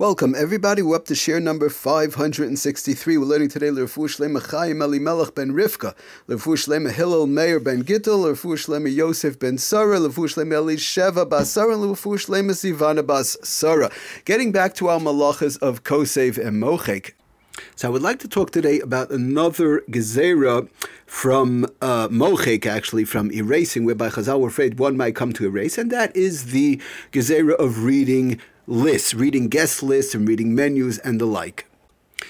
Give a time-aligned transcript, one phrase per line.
[0.00, 0.80] Welcome, everybody.
[0.80, 3.18] We're up to shiur number 563.
[3.18, 5.94] We're learning today L'Refu Shlema Chaim Elimelech ben Rivka,
[6.26, 11.50] L'Refu Shlema Hillel Meir ben Gittel, L'Refu Shlema Yosef ben Sarah, L'Refu Shlema Elisheva bas
[11.50, 13.90] Sarah, and L'Refu Shlema Sivana bas Sarah.
[14.24, 17.12] Getting back to our malachas of Kosev and Mochek.
[17.76, 20.70] So I would like to talk today about another gezerah
[21.04, 25.76] from uh, mochek, actually from erasing, whereby Chazal were afraid one might come to erase,
[25.76, 26.80] and that is the
[27.12, 28.40] gezerah of reading
[28.70, 31.66] lists, reading guest lists and reading menus and the like.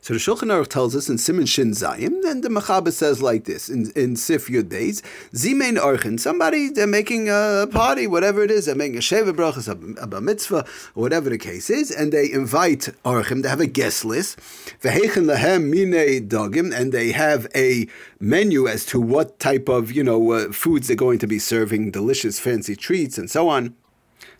[0.00, 3.44] So the Shulchan Aruch tells us in Simon Shin Zayim, and the Mechaber says like
[3.44, 5.02] this in, in Sif Yud Beis,
[5.34, 9.68] Zimein Archen, somebody, they're making a party, whatever it is, they're making a Sheva Brachas,
[9.68, 13.66] a, a Bar Mitzvah, whatever the case is, and they invite Archim, they have a
[13.66, 14.38] guest list,
[14.80, 17.86] Vehechen Lahem Mine Dogim, and they have a
[18.20, 21.90] menu as to what type of, you know, uh, foods they're going to be serving,
[21.90, 23.76] delicious fancy treats and so on.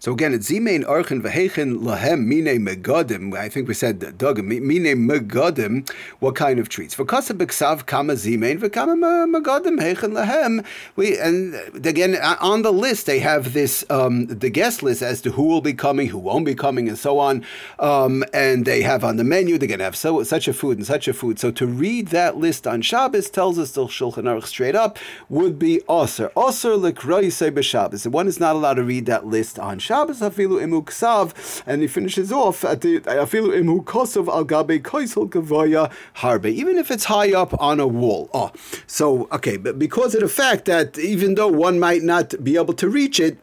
[0.02, 3.38] So again, it's zimein archen vehechen lahem mine megadim.
[3.38, 5.88] I think we said dogim mine megadim.
[6.18, 6.92] What kind of treats?
[6.92, 8.96] For kasa b'ksav kama zimein v'kama
[9.32, 10.66] megadim hechen lahem.
[10.96, 11.54] We and
[11.86, 15.60] again on the list they have this um, the guest list as to who will
[15.60, 17.44] be coming, who won't be coming, and so on.
[17.78, 20.84] Um, and they have on the menu they're to have so such a food and
[20.84, 21.38] such a food.
[21.38, 25.60] So to read that list on Shabbos tells us the Shulchan Aruch straight up would
[25.60, 28.04] be aser aser lekroisei b'Shabbos.
[28.08, 29.91] One is not allowed to read that list on Shabbos.
[29.92, 34.80] Shabbos afilu imu ksav, and he finishes off at the afilu imu kosov al gabe
[34.80, 38.30] koisel gavoya harbe, even if it's high up on a wall.
[38.32, 38.52] Oh,
[38.86, 42.72] so okay, but because of the fact that even though one might not be able
[42.72, 43.36] to reach it,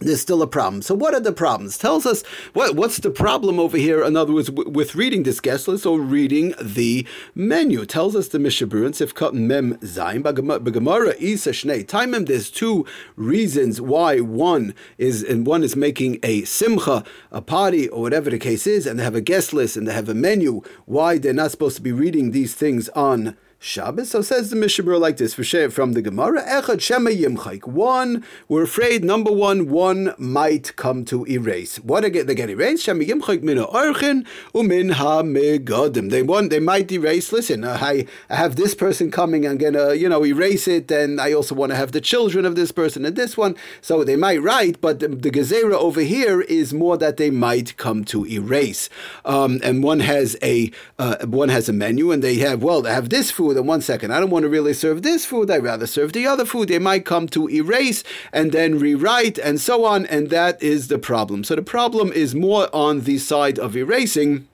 [0.00, 0.82] there's still a problem.
[0.82, 1.78] So what are the problems?
[1.78, 4.02] Tells us what what's the problem over here.
[4.02, 8.28] In other words, w- with reading this guest list or reading the menu, tells us
[8.28, 12.26] the Mishnah Berurah and Sifkat Mem Zayin Bagamara Isa Shnei Taimim.
[12.26, 18.02] There's two reasons why one is and one is making a simcha, a party, or
[18.02, 20.62] whatever the case is, and they have a guest list and they have a menu.
[20.86, 24.10] Why they're not supposed to be reading these things on Shabbos.
[24.10, 25.32] So says the Mishnah Berurah like this
[25.72, 26.42] from the Gemara.
[26.42, 27.66] Echad Shema Yimchaik.
[27.66, 29.02] One, we're afraid.
[29.02, 31.76] Number one, one might come to erase.
[31.78, 32.26] What again?
[32.26, 32.84] They get erased.
[32.84, 36.10] Shema Yimchaik mina archin umin ha megadim.
[36.10, 36.50] They want.
[36.50, 37.32] They might erase.
[37.32, 39.46] Listen, uh, I, I have this person coming.
[39.46, 42.56] I'm gonna you know erase it, and I also want to have the children of
[42.56, 43.56] this person and this one.
[43.80, 47.78] So they might write, but the, the gezerah over here is more that they might
[47.78, 48.90] come to erase.
[49.24, 52.92] Um, and one has a uh, one has a menu, and they have well, they
[52.92, 54.12] have this food food one second.
[54.12, 55.50] I don't want to really serve this food.
[55.50, 56.68] I'd rather serve the other food.
[56.68, 60.06] They might come to erase and then rewrite and so on.
[60.06, 61.44] And that is the problem.
[61.44, 64.48] So the problem is more on the side of erasing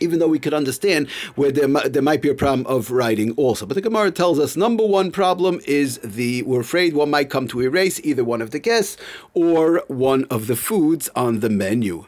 [0.00, 3.66] even though we could understand where there, there might be a problem of writing also.
[3.66, 7.48] But the Gemara tells us number one problem is the we're afraid one might come
[7.48, 8.96] to erase either one of the guests
[9.34, 12.06] or one of the foods on the menu.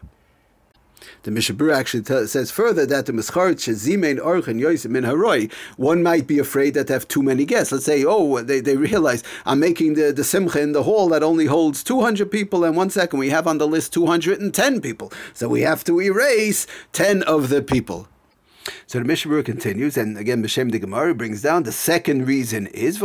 [1.24, 5.52] The Mishnah Berurah actually t- says further that the Mischarit Shezimein Orchen Yosef Min Haroi,
[5.76, 7.70] one might be afraid that they have too many guests.
[7.70, 11.22] Let's say, oh, they, they realize I'm making the, the Simcha in the hall that
[11.22, 15.12] only holds 200 people, and one second we have on the list 210 people.
[15.32, 18.08] So we have to erase 10 of the people.
[18.86, 22.98] So the Mishnah continues, and again, B'Shem the Gemara brings down the second reason is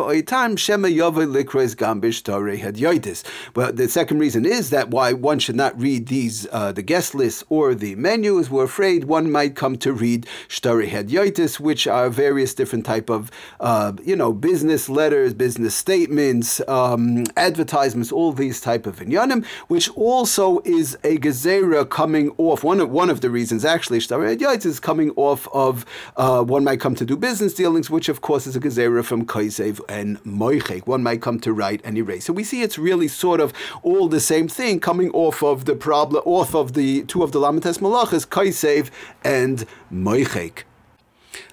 [1.76, 3.24] gambish.
[3.56, 7.16] Well, the second reason is that why one should not read these uh, the guest
[7.16, 8.50] lists or the menus.
[8.50, 13.32] We're afraid one might come to read shtarei hadyoitis, which are various different type of
[13.60, 19.90] uh, you know business letters, business statements, um, advertisements, all these type of inyanim, which
[19.96, 22.64] also is a gezerah coming off.
[22.64, 25.86] One of one of the reasons actually shtarei hadyoitis is coming off of
[26.16, 29.26] uh, one might come to do business dealings, which of course is a gezerah from
[29.26, 30.88] Kaisev and Moichek.
[30.88, 32.26] One might come to write and erase.
[32.26, 33.54] So we see it's really sort of
[33.84, 37.40] all the same thing coming off of the problem, off of the two of the
[37.40, 38.90] Lamites Malachas, Kaisev
[39.24, 40.64] and Moichek.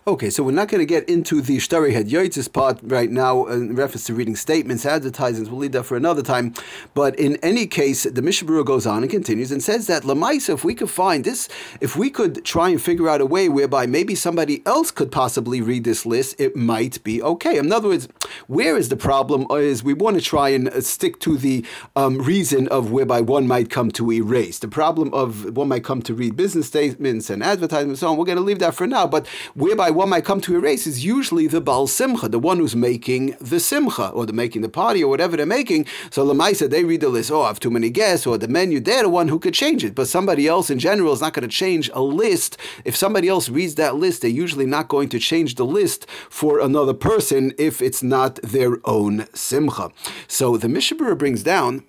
[0.06, 3.46] Okay, so we're not going to get into the Shtari Head Yoitzis part right now
[3.46, 5.50] in reference to reading statements, advertisements.
[5.50, 6.52] We'll leave that for another time.
[6.92, 10.52] But in any case, the Mishnah Berurah goes on and continues and says that Lamaisa,
[10.52, 11.48] if we could find this,
[11.80, 15.62] if we could try and figure out a way whereby maybe somebody else could possibly
[15.62, 17.56] read this list, it might be okay.
[17.56, 18.06] In other words,
[18.46, 19.46] where is the problem?
[19.52, 21.64] Is we want to try and uh, stick to the
[21.96, 24.58] um, reason of whereby one might come to erase.
[24.58, 28.18] The problem of one might come to read business statements and advertisements and so on.
[28.18, 29.06] We're going to leave that for now.
[29.06, 32.76] But whereby one might come to erase is usually the Baal Simcha, the one who's
[32.76, 35.86] making the Simcha, or the making the party, or whatever they're making.
[36.10, 38.80] So Lamaisa, they read the list, oh, I have too many guests, or the menu,
[38.80, 39.94] they're the one who could change it.
[39.94, 42.58] But somebody else in general is not going to change a list.
[42.84, 46.58] If somebody else reads that list, they're usually not going to change the list for
[46.58, 49.90] another person if it's not their own Simcha.
[50.28, 51.84] So the Mishnah Berurah brings down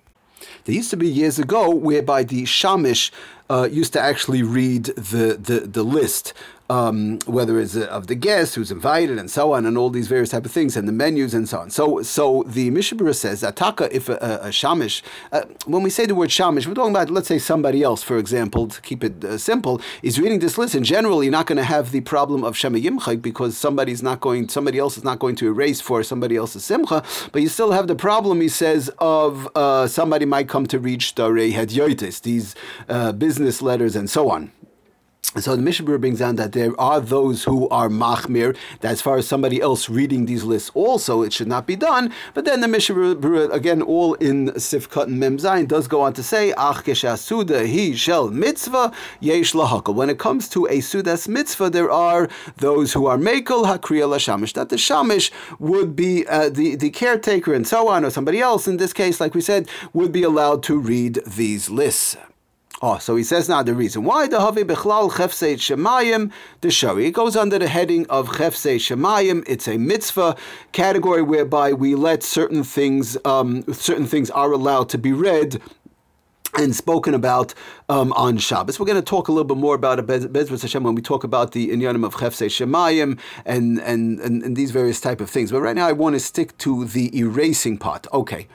[0.66, 3.12] there used to be years ago whereby the Shamish
[3.50, 6.34] uh, used to actually read the, the, the list
[6.69, 10.07] um, whether it's uh, of the guest who's invited and so on, and all these
[10.07, 11.69] various type of things, and the menus and so on.
[11.69, 15.01] So, so the Mishnah Berurah says ataka if a, a, a shamish.
[15.31, 18.17] Uh, when we say the word shamish, we're talking about let's say somebody else, for
[18.17, 20.75] example, to keep it uh, simple, is reading this list.
[20.75, 24.50] In general, you're not going to have the problem of shemayimchak because somebody's not going,
[24.50, 27.88] somebody else is not going to erase for somebody else's simcha, but you still have
[27.88, 28.41] the problem.
[28.41, 32.56] He says of uh, somebody might come to reach darei hadyotis, these
[32.89, 34.51] uh, business letters and so on.
[35.38, 39.18] So the Mishnah brings down that there are those who are machmir, that as far
[39.18, 42.13] as somebody else reading these lists also, it should not be done.
[42.33, 46.54] But then the Mishnah, again, all in Sifkat and Memzain, does go on to say,
[46.57, 46.86] Ach
[47.18, 49.95] suda he shel mitzvah yesh lahakal.
[49.95, 54.54] When it comes to a sudas mitzvah, there are those who are mekel hakriya shamish,
[54.54, 58.68] that the shamish would be uh, the, the caretaker and so on, or somebody else,
[58.68, 62.16] in this case, like we said, would be allowed to read these lists.
[62.81, 67.06] Oh, so he says now the reason why the Havi Bechlal Chefsei Shemayim the Shari.
[67.07, 69.45] It goes under the heading of Chefsei Shemayim.
[69.48, 70.36] It's a mitzvah
[70.74, 75.62] category whereby we let certain things, um, certain things are allowed to be read
[76.57, 77.54] and spoken about
[77.88, 78.77] um, on Shabbos.
[78.77, 81.54] We're going to talk a little bit more about Bezras Hashem when we talk about
[81.54, 85.50] the inyanim of Chefsei Shemayim and, and, and, and these various type of things.
[85.50, 88.06] But right now I want to stick to the erasing part.
[88.13, 88.48] Okay.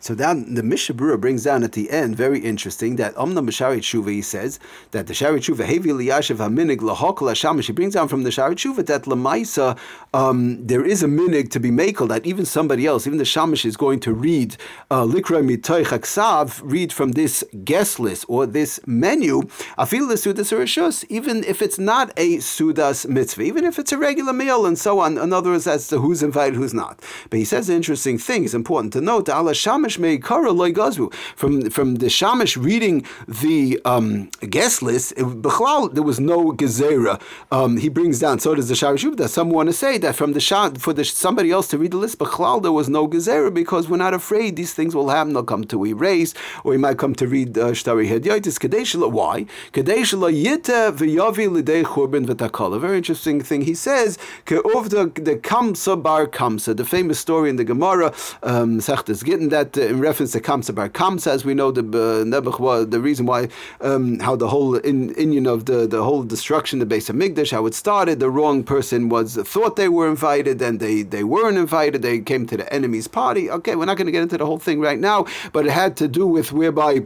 [0.00, 3.78] So then the Mishnah Berurah brings down at the end, very interesting, that Omna Mashari
[3.78, 4.60] Tshuva, he says,
[4.92, 8.54] that the Shari Tshuva, Hevi Liyashiv HaMinig Lahokla Shamish, he brings down from the Shari
[8.54, 9.76] Tshuva that Lamaisa,
[10.14, 13.64] um, there is a minig to be makel, that even somebody else, even the Shamish
[13.64, 14.56] is going to read
[14.90, 19.42] uh, Likra Mitoy Chaksav, read from this guest list or this menu,
[19.78, 24.32] Afil Sudas Rishus, even if it's not a Sudas mitzvah, even if it's a regular
[24.32, 25.18] meal and so on.
[25.18, 27.00] In other words, as to who's invited, who's not.
[27.30, 29.54] But he says an interesting thing, it's important to note, Allah
[29.98, 31.08] Shamish Loy.
[31.36, 37.20] From from the Shamish reading the um, guest list, it, there was no gezerah.
[37.50, 38.38] Um, he brings down.
[38.40, 41.04] So does the Shamish that Some want to say that from the Shah, for the,
[41.04, 44.56] somebody else to read the list, Bechlal, there was no gezerah because we're not afraid
[44.56, 45.32] these things will happen.
[45.32, 46.34] They'll come to erase,
[46.64, 49.10] or he might come to read uh, Shtari Hedyotis Kadeshla.
[49.10, 49.46] Why?
[49.72, 52.80] Kadeshla Yita V'Yavi Lidei Churban V'Takala.
[52.80, 53.62] Very interesting thing.
[53.62, 59.24] He says the the Kamsa Bar Kamsa, the famous story in the Gemara, um, Sechtes
[59.24, 59.75] Gittin that.
[59.76, 63.48] In reference to Kamsa Bar Kamsa, as we know, the uh, the reason why,
[63.80, 67.66] um, how the whole in, inyan of the, the whole destruction, the Beis Hamikdash, how
[67.66, 72.02] it started, the wrong person was thought they were invited, and they, they weren't invited,
[72.02, 73.50] they came to the enemy's party.
[73.50, 75.96] Okay, we're not going to get into the whole thing right now, but it had
[75.98, 77.00] to do with whereby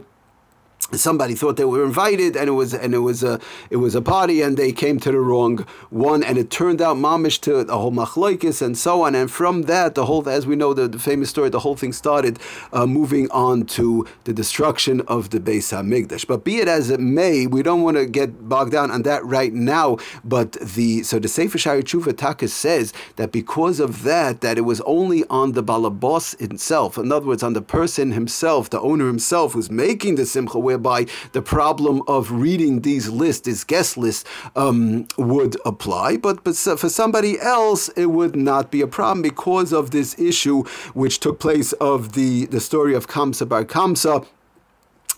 [0.99, 3.39] somebody thought they were invited and it was and it was a
[3.69, 6.23] it was a party and they came to the wrong one.
[6.23, 9.15] And it turned out mamish to a whole machlokes and so on.
[9.15, 11.93] And from that the whole as we know the, the famous story the whole thing
[11.93, 12.39] started
[12.73, 16.27] uh, moving on to the destruction of the Beis Hamikdash.
[16.27, 19.23] But be it as it may we don't want to get bogged down on that
[19.25, 19.97] right now.
[20.23, 24.81] But the so the Sefer Shari Tshuva says that because of that that it was
[24.81, 26.97] only on the balabos itself.
[26.97, 30.80] In other words on the person himself the owner himself who's making the simcha where
[30.81, 34.25] whereby the problem of reading these lists, these guest lists,
[34.55, 36.17] um, would apply.
[36.17, 40.63] But, but for somebody else, it would not be a problem because of this issue
[40.93, 44.25] which took place of the, the story of Kamsa Bar Kamsa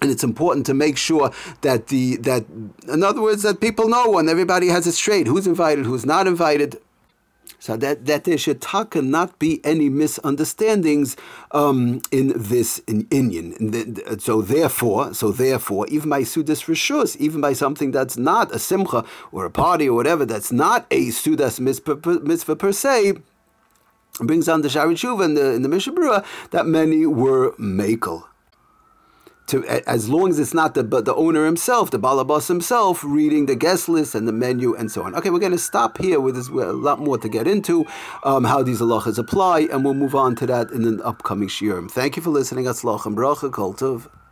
[0.01, 1.31] and it's important to make sure
[1.61, 2.43] that the that
[2.91, 6.27] in other words that people know and everybody has it straight who's invited who's not
[6.27, 6.81] invited
[7.59, 8.61] so that, that there should
[8.95, 11.15] not be any misunderstandings
[11.51, 14.21] um, in this in inyan.
[14.21, 19.05] So therefore, so therefore, even by sudas rishus, even by something that's not a simcha
[19.31, 23.13] or a party or whatever, that's not a sudas mitzvah per se,
[24.19, 28.25] brings on the Shari Tshuva the, in the Mishnah Berurah that many were makel
[29.53, 33.55] to as long as it's not the the owner himself, the balabas himself, reading the
[33.55, 35.13] guest list and the menu and so on.
[35.15, 36.47] Okay, we're going to stop here with this.
[36.49, 37.85] A lot more to get into
[38.23, 41.89] um, how these halachas apply, and we'll move on to that in an upcoming shiurim.
[41.89, 42.65] Thank you for listening.
[42.65, 44.09] Atzlach bracha, kultov.